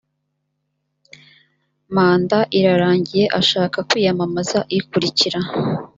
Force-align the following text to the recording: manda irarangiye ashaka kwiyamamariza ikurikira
manda 1.95 2.39
irarangiye 2.57 3.25
ashaka 3.39 3.77
kwiyamamariza 3.89 4.59
ikurikira 4.77 5.39